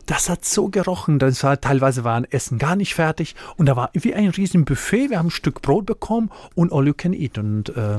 [0.05, 1.19] Das hat so gerochen.
[1.19, 3.35] Das war, teilweise waren Essen gar nicht fertig.
[3.57, 5.11] Und da war wie ein riesen Buffet.
[5.11, 7.39] Wir haben ein Stück Brot bekommen und all you can eat.
[7.39, 7.99] Und, äh,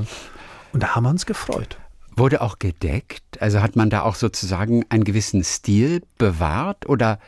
[0.72, 1.76] und da haben wir uns gefreut.
[2.16, 3.22] Wurde auch gedeckt?
[3.40, 7.18] Also hat man da auch sozusagen einen gewissen Stil bewahrt oder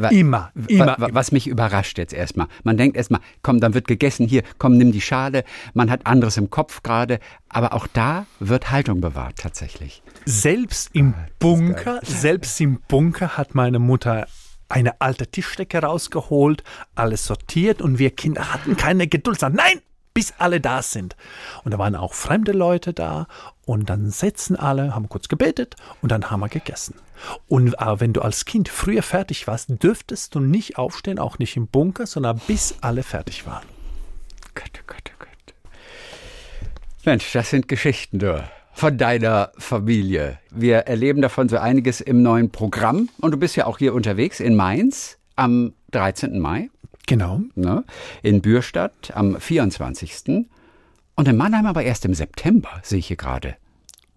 [0.00, 0.96] wa- Immer, immer.
[0.98, 2.46] wa- Was mich überrascht jetzt erstmal.
[2.64, 5.44] Man denkt erstmal, komm, dann wird gegessen, hier, komm, nimm die Schale.
[5.74, 10.02] Man hat anderes im Kopf gerade, aber auch da wird Haltung bewahrt tatsächlich.
[10.24, 14.26] Selbst im Bunker, selbst im Bunker hat meine Mutter
[14.70, 16.62] eine alte Tischdecke rausgeholt,
[16.94, 19.40] alles sortiert und wir Kinder hatten keine Geduld.
[19.40, 19.80] Sagen, nein,
[20.18, 21.14] bis alle da sind.
[21.62, 23.28] Und da waren auch fremde Leute da
[23.66, 26.96] und dann sitzen alle, haben kurz gebetet und dann haben wir gegessen.
[27.46, 31.56] Und aber wenn du als Kind früher fertig warst, dürftest du nicht aufstehen, auch nicht
[31.56, 33.62] im Bunker, sondern bis alle fertig waren.
[34.56, 35.54] Gott, oh Gott, oh Gott.
[37.04, 38.42] Mensch, das sind Geschichten, du.
[38.72, 40.40] Von deiner Familie.
[40.50, 43.08] Wir erleben davon so einiges im neuen Programm.
[43.20, 46.40] Und du bist ja auch hier unterwegs in Mainz am 13.
[46.40, 46.70] Mai,
[47.08, 47.40] Genau.
[47.56, 47.84] ne?
[48.22, 50.46] in Bürstadt am 24.
[51.16, 53.56] Und in Mannheim aber erst im September, sehe ich hier gerade.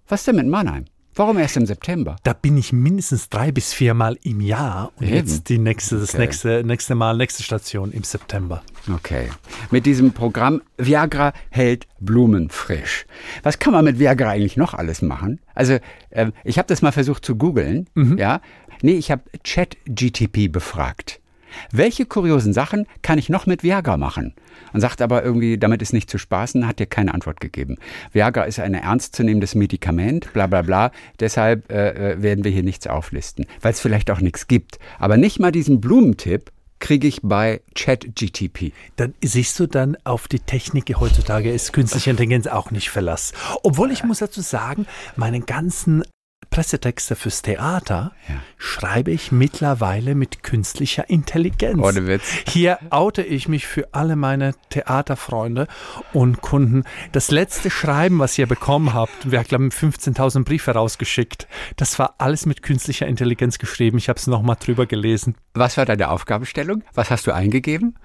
[0.07, 0.85] Was denn mit Mannheim?
[1.13, 2.15] Warum erst im September?
[2.23, 4.91] Da bin ich mindestens drei bis viermal im Jahr.
[4.95, 5.15] Und Eben.
[5.15, 6.19] jetzt die nächste, das Okay.
[6.21, 8.61] nächste, nächste Mal, nächste Station im September.
[8.93, 9.29] Okay.
[9.71, 13.05] Mit diesem Programm Viagra hält Blumen frisch.
[13.43, 15.39] Was kann man mit Viagra eigentlich noch alles machen?
[15.53, 15.79] Also,
[16.11, 17.87] ähm, ich habe das mal versucht zu googeln.
[18.17, 18.39] Ja.
[18.81, 21.20] Nee, ich habe ChatGTP befragt.
[21.71, 24.33] Welche kuriosen Sachen kann ich noch mit Viagra machen?
[24.73, 27.77] Und sagt aber irgendwie, damit ist nicht zu spaßen, hat dir keine Antwort gegeben.
[28.13, 30.91] Viagra ist ein ernstzunehmendes Medikament, bla bla bla.
[31.19, 34.79] Deshalb äh, äh, werden wir hier nichts auflisten, weil es vielleicht auch nichts gibt.
[34.99, 38.73] Aber nicht mal diesen Blumentipp kriege ich bei ChatGTP.
[38.97, 43.33] Dann siehst du dann auf die Technik heutzutage ist künstliche Intelligenz auch nicht Verlass.
[43.63, 44.85] Obwohl ich muss dazu sagen,
[45.15, 46.03] meine ganzen
[46.49, 48.35] Pressetexte fürs Theater Ja.
[48.57, 51.79] schreibe ich mittlerweile mit künstlicher Intelligenz.
[51.81, 52.23] Ohne Witz.
[52.49, 55.67] Hier oute ich mich für alle meine Theaterfreunde
[56.11, 56.83] und Kunden.
[57.13, 61.47] Das letzte Schreiben, was ihr bekommen habt, wir haben 15.000 Briefe rausgeschickt.
[61.77, 63.97] Das war alles mit künstlicher Intelligenz geschrieben.
[63.97, 65.35] Ich habe es nochmal drüber gelesen.
[65.53, 66.83] Was war deine Aufgabenstellung?
[66.93, 67.97] Was hast du eingegeben?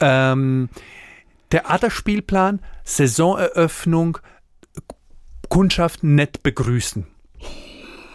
[0.00, 0.70] Ähm,
[1.50, 4.18] Theaterspielplan, Saisoneröffnung,
[5.48, 7.06] Kundschaft nett begrüßen.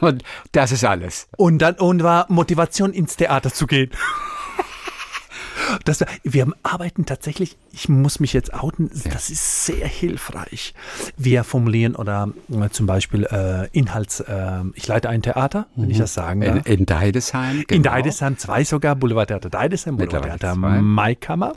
[0.01, 1.27] Und das ist alles.
[1.37, 3.91] Und dann und war Motivation ins Theater zu gehen.
[5.83, 10.73] Das, wir arbeiten tatsächlich, ich muss mich jetzt outen, das ist sehr hilfreich.
[11.17, 15.97] Wir formulieren oder äh, zum Beispiel äh, Inhalts, äh, ich leite ein Theater, wenn ich
[15.97, 16.67] das sagen In, darf.
[16.67, 17.59] in Deidesheim.
[17.61, 17.89] In genau.
[17.89, 20.81] Deidesheim zwei sogar, Boulevardtheater Deidesheim, Mittlerweile Boulevardtheater zwei.
[20.81, 21.53] Maikammer.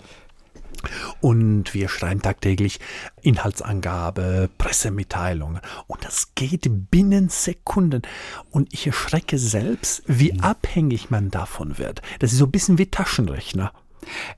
[1.21, 2.81] Und wir schreiben tagtäglich
[3.23, 5.61] Inhaltsangabe, Pressemitteilungen.
[5.87, 8.03] Und das geht binnen Sekunden.
[8.51, 10.41] Und ich erschrecke selbst, wie Mhm.
[10.41, 12.03] abhängig man davon wird.
[12.19, 13.73] Das ist so ein bisschen wie Taschenrechner.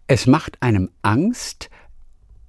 [0.07, 1.71] Es macht einem Angst.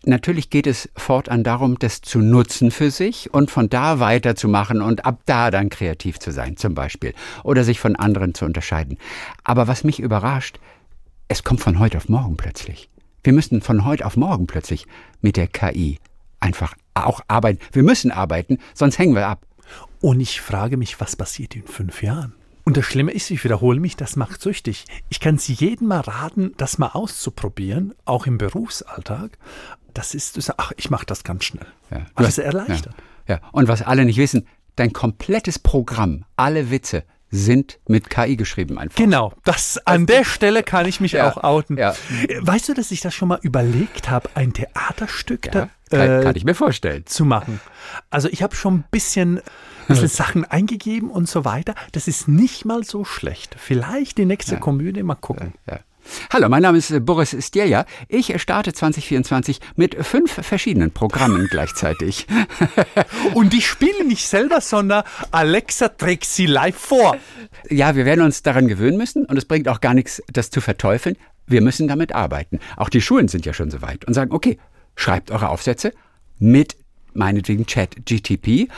[0.04, 5.06] Natürlich geht es fortan darum, das zu nutzen für sich und von da weiterzumachen und
[5.06, 7.14] ab da dann kreativ zu sein, zum Beispiel.
[7.44, 8.98] Oder sich von anderen zu unterscheiden.
[9.44, 10.60] Aber was mich überrascht,
[11.28, 12.91] es kommt von heute auf morgen plötzlich.
[13.24, 14.88] Wir müssen von heute auf morgen plötzlich
[15.22, 16.00] mit der KI
[16.40, 17.60] einfach auch arbeiten.
[17.72, 19.46] Wir müssen arbeiten, sonst hängen wir ab.
[20.02, 22.34] Und ich frage mich, was passiert in fünf Jahren?
[22.64, 24.86] Und das Schlimme ist, ich wiederhole mich, das macht süchtig.
[25.10, 29.38] Ich kann es jedem mal raten, das mal auszuprobieren, auch im Berufsalltag.
[29.94, 31.66] Das ist, sagst, ach, ich mache das ganz schnell.
[31.90, 32.06] Ja.
[32.16, 32.96] Alles hast- erleichtert.
[33.28, 33.36] Ja.
[33.36, 33.42] ja.
[33.52, 38.98] Und was alle nicht wissen, dein komplettes Programm, alle Witze sind mit KI geschrieben einfach.
[38.98, 41.78] Genau, das an der Stelle kann ich mich Ja, auch outen.
[41.78, 41.96] ja.
[42.42, 46.24] Weißt du, dass ich das schon mal überlegt habe, ein Theaterstück Ja, da, kann, äh,
[46.24, 47.06] kann ich mir vorstellen.
[47.06, 47.60] zu machen?
[48.10, 49.40] Also ich habe schon ein bisschen,
[49.88, 51.74] bisschen Sachen eingegeben und so weiter.
[51.94, 53.56] Das ist nicht mal so schlecht.
[53.58, 55.54] Vielleicht die nächste Komödie mal gucken.
[55.70, 55.80] Ja.
[56.32, 57.86] Hallo, mein Name ist Boris Stierja.
[58.08, 62.28] Ich starte 2024 mit fünf verschiedenen Programmen gleichzeitig.
[63.34, 67.18] Und die spielen nicht selber, sondern Alexa trägt sie live vor.
[67.70, 70.62] Ja, wir werden uns daran gewöhnen müssen und es bringt auch gar nichts, das zu
[70.62, 71.18] verteufeln.
[71.48, 72.60] Wir müssen damit arbeiten.
[72.78, 74.58] Auch die Schulen sind ja schon so weit und sagen, okay,
[74.96, 75.94] schreibt eure Aufsätze
[76.40, 76.76] mit
[77.14, 78.70] meinetwegen Chat GTP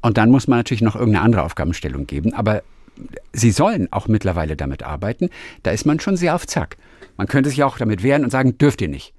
[0.00, 2.62] und dann muss man natürlich noch irgendeine andere Aufgabenstellung geben, aber
[3.32, 5.30] Sie sollen auch mittlerweile damit arbeiten.
[5.62, 6.76] Da ist man schon sehr auf Zack.
[7.16, 9.14] Man könnte sich auch damit wehren und sagen, dürft ihr nicht.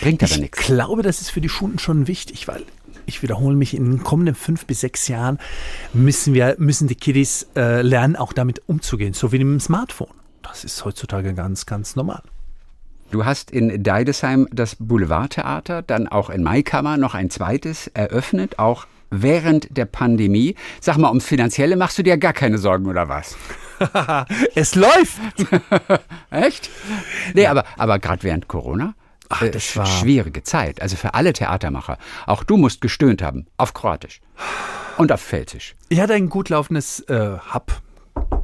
[0.00, 0.60] Bringt aber ich nichts.
[0.60, 2.64] Ich glaube, das ist für die Schulen schon wichtig, weil
[3.06, 5.38] ich wiederhole mich, in den kommenden fünf bis sechs Jahren
[5.92, 10.14] müssen wir, müssen die Kiddies äh, lernen, auch damit umzugehen, so wie mit dem Smartphone.
[10.42, 12.22] Das ist heutzutage ganz, ganz normal.
[13.10, 18.86] Du hast in Deidesheim das Boulevardtheater, dann auch in Maikammer noch ein zweites eröffnet, auch
[19.10, 20.54] während der Pandemie.
[20.80, 23.36] Sag mal, ums Finanzielle machst du dir gar keine Sorgen oder was?
[24.54, 25.18] es läuft!
[26.30, 26.70] Echt?
[27.34, 27.50] Nee, ja.
[27.50, 28.94] aber, aber gerade während Corona?
[29.28, 30.82] Ach, äh, das war schwierige Zeit.
[30.82, 31.98] Also für alle Theatermacher.
[32.26, 33.46] Auch du musst gestöhnt haben.
[33.56, 34.20] Auf Kroatisch.
[34.96, 35.76] Und auf Pfälzisch.
[35.88, 37.80] Ich hatte ein gut laufendes äh, Hub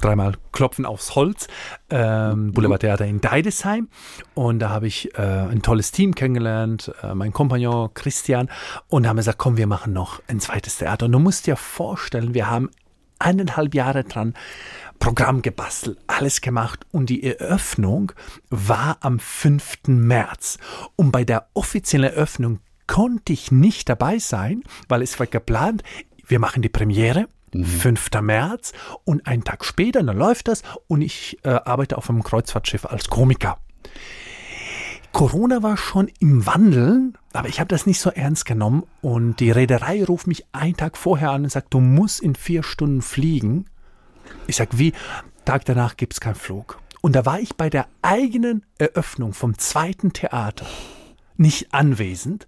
[0.01, 1.49] dreimal klopfen aufs Holz,
[1.91, 3.89] ähm, Boulevardtheater in Deidesheim.
[4.35, 8.49] Und da habe ich äh, ein tolles Team kennengelernt, äh, mein Kompagnon Christian.
[8.89, 11.07] Und da haben wir gesagt, komm, wir machen noch ein zweites Theater.
[11.07, 12.71] Und du musst dir vorstellen, wir haben
[13.19, 14.35] eineinhalb Jahre dran
[14.99, 18.13] Programm gebastelt, alles gemacht und die Eröffnung
[18.51, 19.89] war am 5.
[19.89, 20.59] März.
[20.97, 25.83] Und bei der offiziellen Eröffnung konnte ich nicht dabei sein, weil es war geplant,
[26.27, 28.11] wir machen die Premiere 5.
[28.13, 28.27] Mhm.
[28.27, 28.73] März
[29.05, 33.09] und einen Tag später, dann läuft das und ich äh, arbeite auf einem Kreuzfahrtschiff als
[33.09, 33.59] Komiker.
[35.13, 39.51] Corona war schon im Wandel, aber ich habe das nicht so ernst genommen und die
[39.51, 43.65] Reederei ruft mich einen Tag vorher an und sagt, du musst in vier Stunden fliegen.
[44.47, 44.93] Ich sage, wie?
[45.47, 46.79] Tag danach gibt es keinen Flug.
[47.01, 50.67] Und da war ich bei der eigenen Eröffnung vom zweiten Theater
[51.39, 52.47] nicht anwesend.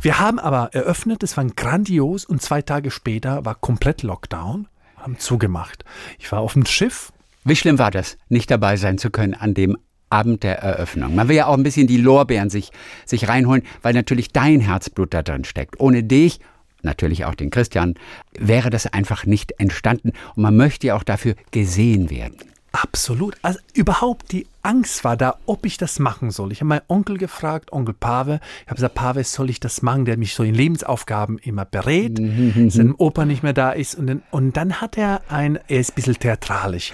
[0.00, 5.18] Wir haben aber eröffnet, es war grandios und zwei Tage später war komplett Lockdown, haben
[5.18, 5.84] zugemacht.
[6.18, 7.12] Ich war auf dem Schiff.
[7.44, 9.78] Wie schlimm war das, nicht dabei sein zu können an dem
[10.10, 11.14] Abend der Eröffnung?
[11.14, 12.70] Man will ja auch ein bisschen die Lorbeeren sich,
[13.04, 15.80] sich reinholen, weil natürlich dein Herzblut da drin steckt.
[15.80, 16.40] Ohne dich
[16.82, 17.94] natürlich auch den Christian,
[18.38, 20.12] wäre das einfach nicht entstanden.
[20.34, 22.36] Und man möchte ja auch dafür gesehen werden.
[22.82, 23.36] Absolut.
[23.42, 26.52] Also überhaupt die Angst war da, ob ich das machen soll.
[26.52, 28.40] Ich habe meinen Onkel gefragt, Onkel Pave.
[28.62, 30.04] Ich habe gesagt, Pave, soll ich das machen?
[30.04, 32.70] Der mich so in Lebensaufgaben immer berät, mhm.
[32.70, 33.96] sein Opa nicht mehr da ist.
[33.96, 36.92] Und dann, und dann hat er ein, er ist ein bisschen theatralisch.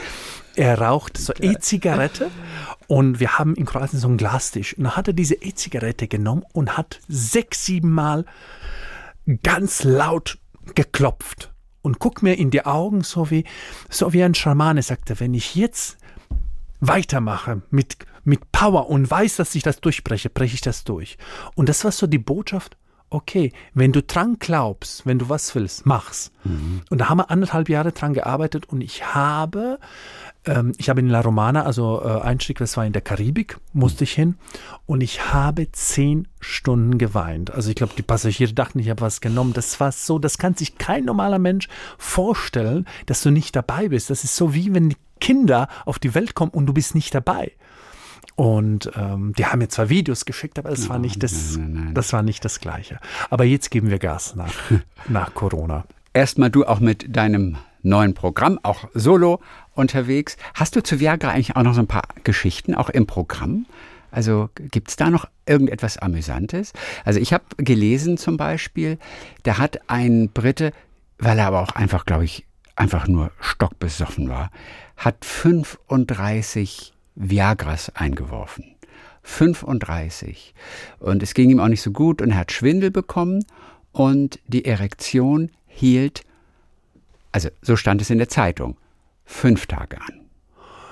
[0.57, 2.31] Er raucht so E-Zigarette
[2.87, 4.79] und wir haben in Kroatien so einen Glastisch.
[4.79, 8.25] Und dann hat er diese E-Zigarette genommen und hat sechs, sieben Mal
[9.43, 10.39] ganz laut
[10.75, 11.54] geklopft
[11.85, 13.45] und guck mir in die Augen, so wie,
[13.91, 15.99] so wie ein Schamane sagte, wenn ich jetzt
[16.81, 21.19] weitermache mit, mit Power und weiß, dass ich das durchbreche, breche ich das durch.
[21.55, 22.79] Und das war so die Botschaft,
[23.15, 26.33] okay, wenn du dran glaubst, wenn du was willst, mach's.
[26.45, 26.83] Mhm.
[26.91, 29.79] Und da haben wir anderthalb Jahre dran gearbeitet und ich habe
[30.47, 34.05] ähm, ich habe in La Romana, also äh, Einstieg, das war in der Karibik, musste
[34.05, 34.37] ich hin
[34.87, 37.51] und ich habe zehn Stunden geweint.
[37.51, 39.53] Also ich glaube, die Passagiere dachten, ich habe was genommen.
[39.55, 44.11] Das war so, das kann sich kein normaler Mensch vorstellen, dass du nicht dabei bist.
[44.11, 47.53] Das ist so wie wenn Kinder auf die Welt kommen und du bist nicht dabei.
[48.37, 51.85] Und ähm, die haben mir zwar Videos geschickt, aber das war nicht das, nein, nein,
[51.85, 51.95] nein.
[51.95, 52.99] das war nicht das Gleiche.
[53.31, 54.53] Aber jetzt geben wir Gas nach,
[55.09, 55.85] nach Corona.
[56.13, 59.41] Erstmal du auch mit deinem neuen Programm, auch solo
[59.75, 60.37] unterwegs.
[60.55, 63.67] Hast du zu Viagra eigentlich auch noch so ein paar Geschichten, auch im Programm?
[64.11, 66.73] Also gibt es da noch irgendetwas Amüsantes?
[67.05, 68.99] Also ich habe gelesen zum Beispiel,
[69.43, 70.73] da hat ein Brite,
[71.19, 74.51] weil er aber auch einfach, glaube ich, einfach nur stockbesoffen war,
[74.97, 78.75] hat 35 Viagras eingeworfen.
[79.23, 80.55] 35.
[80.99, 83.45] Und es ging ihm auch nicht so gut und er hat Schwindel bekommen
[83.93, 86.25] und die Erektion hielt
[87.35, 88.77] also so stand es in der Zeitung,
[89.25, 90.21] fünf Tage an.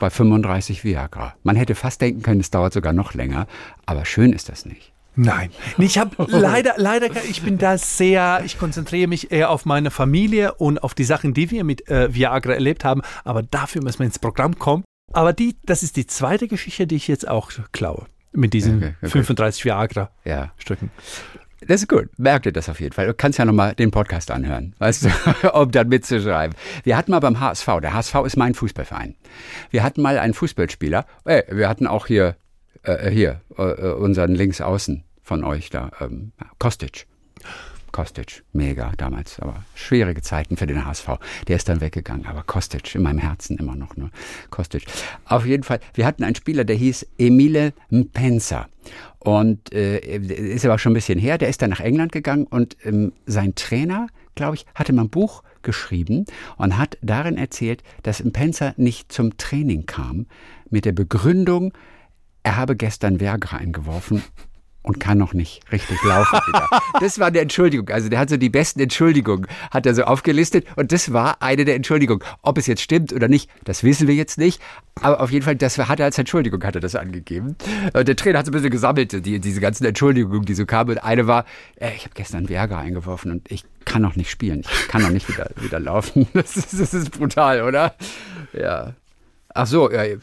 [0.00, 1.36] Bei 35 Viagra.
[1.44, 3.46] Man hätte fast denken können, es dauert sogar noch länger,
[3.86, 4.92] aber schön ist das nicht.
[5.14, 9.92] Nein, ich habe leider, leider, ich bin da sehr, ich konzentriere mich eher auf meine
[9.92, 13.02] Familie und auf die Sachen, die wir mit äh, Viagra erlebt haben.
[13.22, 14.82] Aber dafür müssen wir ins Programm kommen.
[15.12, 18.94] Aber die, das ist die zweite Geschichte, die ich jetzt auch klaue mit diesen okay,
[19.02, 19.10] okay.
[19.10, 20.90] 35 Viagra-Stücken.
[20.94, 21.66] Ja.
[21.66, 22.08] Das ist gut.
[22.18, 23.06] Merkt ihr das auf jeden Fall.
[23.06, 26.56] Du kannst ja nochmal den Podcast anhören, weißt du, um dann mitzuschreiben.
[26.82, 29.14] Wir hatten mal beim HSV, der HSV ist mein Fußballverein.
[29.70, 32.36] Wir hatten mal einen Fußballspieler, ey, wir hatten auch hier,
[32.82, 37.06] äh, hier, äh, unseren Linksaußen von euch da, ähm, Kostic.
[37.92, 41.08] Kostic, mega damals, aber schwierige Zeiten für den HSV.
[41.46, 44.10] Der ist dann weggegangen, aber Kostic in meinem Herzen immer noch nur.
[44.50, 44.86] Kostic.
[45.26, 48.68] Auf jeden Fall, wir hatten einen Spieler, der hieß Emile Mpenza.
[49.18, 52.76] Und äh, ist aber schon ein bisschen her, der ist dann nach England gegangen und
[52.84, 56.24] ähm, sein Trainer, glaube ich, hatte mal ein Buch geschrieben
[56.56, 60.26] und hat darin erzählt, dass Mpenza nicht zum Training kam
[60.70, 61.72] mit der Begründung,
[62.42, 64.24] er habe gestern Viagra eingeworfen
[64.82, 66.68] und kann noch nicht richtig laufen wieder.
[67.00, 67.88] Das war eine Entschuldigung.
[67.88, 71.64] Also der hat so die besten Entschuldigungen, hat er so aufgelistet und das war eine
[71.64, 72.24] der Entschuldigungen.
[72.42, 74.60] Ob es jetzt stimmt oder nicht, das wissen wir jetzt nicht.
[75.00, 77.56] Aber auf jeden Fall, das hat er als Entschuldigung, hat er das angegeben.
[77.92, 80.90] Und der Trainer hat so ein bisschen gesammelt, die, diese ganzen Entschuldigungen, die so kamen.
[80.90, 81.44] Und eine war,
[81.76, 84.60] äh, ich habe gestern Viagra eingeworfen und ich kann noch nicht spielen.
[84.60, 86.28] Ich kann noch nicht wieder, wieder laufen.
[86.34, 87.94] Das ist, das ist brutal, oder?
[88.52, 88.94] Ja.
[89.54, 90.18] Ach so, ey.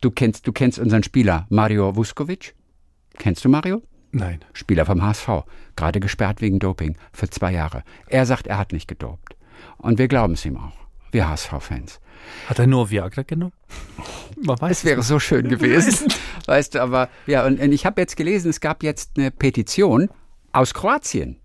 [0.00, 2.54] Du kennst, du kennst unseren Spieler Mario Vuskovic?
[3.20, 3.82] Kennst du Mario?
[4.12, 4.40] Nein.
[4.54, 5.44] Spieler vom HSV,
[5.76, 7.82] gerade gesperrt wegen Doping für zwei Jahre.
[8.06, 9.36] Er sagt, er hat nicht gedopt.
[9.76, 10.72] Und wir glauben es ihm auch.
[11.12, 12.00] Wir HSV-Fans.
[12.46, 13.52] Hat er nur Viagra genommen?
[14.42, 16.10] Man weiß es wäre so schön gewesen.
[16.46, 20.08] weißt du, aber ja, und, und ich habe jetzt gelesen, es gab jetzt eine Petition
[20.52, 21.38] aus Kroatien.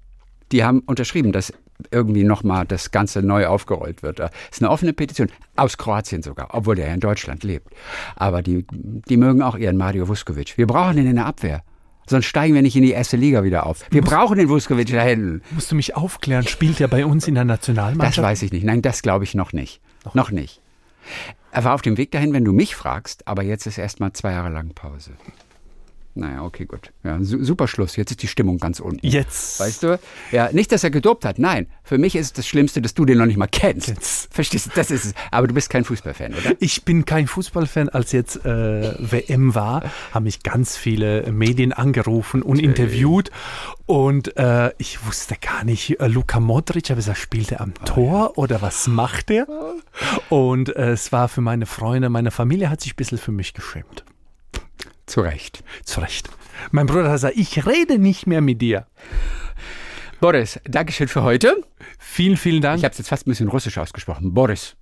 [0.54, 1.52] Die haben unterschrieben, dass
[1.92, 4.20] irgendwie nochmal das Ganze neu aufgerollt wird.
[4.20, 7.68] Das ist eine offene Petition, aus Kroatien sogar, obwohl der ja in Deutschland lebt.
[8.16, 10.58] Aber die, die mögen auch ihren Mario Vuskovic.
[10.58, 11.64] Wir brauchen ihn in der Abwehr.
[12.08, 13.84] Sonst steigen wir nicht in die erste Liga wieder auf.
[13.90, 15.42] Wir brauchen den Vuskovic da hinten.
[15.52, 18.20] Musst du mich aufklären, spielt er bei uns in der Nationalmannschaft?
[18.20, 18.64] Das weiß ich nicht.
[18.64, 19.82] Nein, das glaube ich noch nicht.
[20.06, 20.62] Noch, noch nicht.
[21.52, 24.14] Er war auf dem Weg dahin, wenn du mich fragst, aber jetzt ist erst mal
[24.14, 25.12] zwei Jahre lang Pause.
[26.18, 26.94] Naja, okay, gut.
[27.04, 27.98] Ja, su super Schluss.
[27.98, 29.06] Jetzt ist die Stimmung ganz unten.
[29.06, 29.60] Jetzt.
[29.60, 30.00] Weißt du?
[30.32, 31.40] Ja, nicht, dass er gedopt hat.
[31.40, 31.68] Nein.
[31.84, 33.90] Für mich ist es das Schlimmste, dass du den noch nicht mal kennst.
[33.90, 34.34] Jetzt.
[34.34, 34.70] Verstehst du?
[34.76, 35.14] Das ist es.
[35.32, 36.56] Aber du bist kein Fußballfan, oder?
[36.60, 37.90] Ich bin kein Fußballfan.
[37.90, 43.30] Als jetzt äh, WM war, haben mich ganz viele Medien angerufen und interviewt.
[43.86, 48.20] Und äh, ich wusste gar nicht, äh, Luka Modric, aber er spielte am oh, Tor
[48.20, 48.32] ja.
[48.36, 49.48] oder was macht er?
[50.30, 53.54] Und äh, es war für meine Freunde, meine Familie hat sich ein bisschen für mich
[53.54, 54.06] geschämt.
[55.06, 55.64] Zu Recht.
[55.84, 56.30] Zu Recht.
[56.72, 58.88] Mein Bruder hat gesagt, ich rede nicht mehr mit dir.
[60.20, 61.64] Boris, Dankeschön für heute.
[62.00, 62.80] Vielen, vielen Dank.
[62.80, 64.34] Ich habe es jetzt fast ein bisschen russisch ausgesprochen.
[64.34, 64.76] Boris.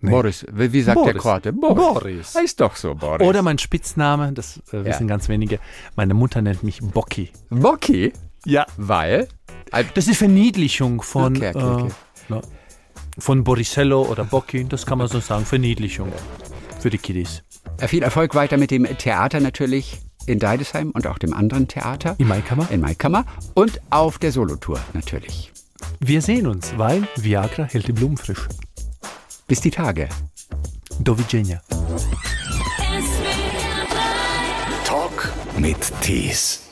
[0.00, 0.10] Nee.
[0.10, 1.12] Boris, wie sagt Boris.
[1.12, 1.52] der Kroate?
[1.52, 1.76] Boris.
[1.76, 2.34] Boris.
[2.34, 3.26] Heißt doch so, Boris.
[3.26, 5.08] Oder mein Spitzname, das äh, wissen ja.
[5.08, 5.58] ganz wenige.
[5.96, 7.30] Meine Mutter nennt mich Bocki.
[7.50, 8.12] Bocki?
[8.44, 8.66] Ja.
[8.76, 9.28] Weil?
[9.94, 11.90] Das ist Verniedlichung von, okay, okay,
[12.28, 12.38] okay.
[12.38, 12.40] Äh,
[13.18, 14.64] von Borisello oder Bocki.
[14.68, 15.44] Das kann man so sagen.
[15.44, 16.12] Verniedlichung
[16.78, 17.42] für die Kiddies.
[17.86, 22.14] Viel Erfolg weiter mit dem Theater natürlich in Deidesheim und auch dem anderen Theater.
[22.18, 22.70] In Maikammer.
[22.70, 25.52] In Maikammer und auf der Solotour natürlich.
[26.00, 28.48] Wir sehen uns, weil Viagra hält die Blumen frisch.
[29.46, 30.08] Bis die Tage.
[31.00, 31.62] Do widzenia.
[34.84, 36.67] Talk mit Tees.